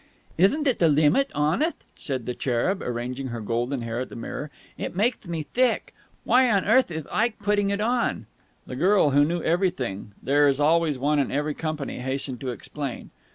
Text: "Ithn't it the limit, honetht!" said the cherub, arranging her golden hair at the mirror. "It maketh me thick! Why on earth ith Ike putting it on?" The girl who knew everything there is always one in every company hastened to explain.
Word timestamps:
"Ithn't 0.35 0.65
it 0.65 0.79
the 0.79 0.87
limit, 0.89 1.31
honetht!" 1.35 1.75
said 1.95 2.25
the 2.25 2.33
cherub, 2.33 2.81
arranging 2.81 3.27
her 3.27 3.39
golden 3.39 3.83
hair 3.83 3.99
at 3.99 4.09
the 4.09 4.15
mirror. 4.15 4.49
"It 4.75 4.95
maketh 4.95 5.27
me 5.27 5.43
thick! 5.43 5.93
Why 6.23 6.49
on 6.49 6.65
earth 6.65 6.89
ith 6.89 7.05
Ike 7.11 7.37
putting 7.37 7.69
it 7.69 7.79
on?" 7.81 8.25
The 8.65 8.75
girl 8.75 9.11
who 9.11 9.23
knew 9.23 9.43
everything 9.43 10.13
there 10.23 10.47
is 10.47 10.59
always 10.59 10.97
one 10.97 11.19
in 11.19 11.29
every 11.31 11.53
company 11.53 11.99
hastened 11.99 12.41
to 12.41 12.49
explain. 12.49 13.11